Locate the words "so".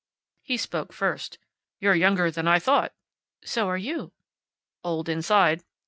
3.45-3.67